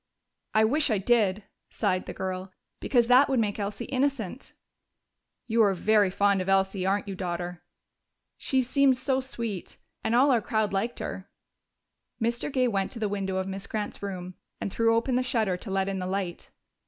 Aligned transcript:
"I 0.55 0.65
wish 0.65 0.89
I 0.89 0.97
did," 0.97 1.43
sighed 1.69 2.07
the 2.07 2.11
girl. 2.13 2.51
"Because 2.79 3.05
that 3.05 3.29
would 3.29 3.39
make 3.39 3.59
Elsie 3.59 3.85
innocent." 3.85 4.53
"You 5.45 5.61
are 5.61 5.75
very 5.75 6.09
fond 6.09 6.41
of 6.41 6.49
Elsie, 6.49 6.87
aren't 6.87 7.07
you, 7.07 7.13
Daughter?" 7.13 7.61
"She 8.35 8.63
seemed 8.63 8.97
so 8.97 9.21
sweet. 9.21 9.77
And 10.03 10.15
all 10.15 10.31
our 10.31 10.41
crowd 10.41 10.73
liked 10.73 10.97
her." 10.97 11.29
Mr. 12.19 12.51
Gay 12.51 12.67
went 12.67 12.91
to 12.93 12.99
the 12.99 13.07
window 13.09 13.37
of 13.37 13.47
Miss 13.47 13.67
Grant's 13.67 14.01
room 14.01 14.33
and 14.59 14.73
threw 14.73 14.95
open 14.95 15.17
the 15.17 15.21
shutter 15.21 15.55
to 15.57 15.69
let 15.69 15.87
in 15.87 15.99
the 15.99 16.07
light. 16.07 16.49